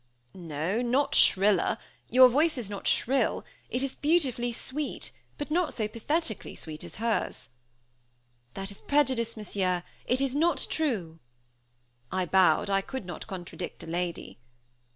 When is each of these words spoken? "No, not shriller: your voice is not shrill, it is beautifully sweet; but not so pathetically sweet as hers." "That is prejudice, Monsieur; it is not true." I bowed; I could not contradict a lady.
"No, 0.33 0.81
not 0.81 1.13
shriller: 1.13 1.77
your 2.09 2.27
voice 2.27 2.57
is 2.57 2.71
not 2.71 2.87
shrill, 2.87 3.45
it 3.69 3.83
is 3.83 3.93
beautifully 3.93 4.51
sweet; 4.51 5.11
but 5.37 5.51
not 5.51 5.75
so 5.75 5.87
pathetically 5.87 6.55
sweet 6.55 6.83
as 6.83 6.95
hers." 6.95 7.49
"That 8.55 8.71
is 8.71 8.81
prejudice, 8.81 9.37
Monsieur; 9.37 9.83
it 10.07 10.19
is 10.19 10.35
not 10.35 10.65
true." 10.71 11.19
I 12.11 12.25
bowed; 12.25 12.67
I 12.67 12.81
could 12.81 13.05
not 13.05 13.27
contradict 13.27 13.83
a 13.83 13.85
lady. 13.85 14.39